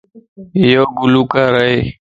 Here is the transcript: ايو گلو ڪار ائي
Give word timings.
ايو 0.61 0.83
گلو 0.99 1.21
ڪار 1.31 1.53
ائي 1.63 1.79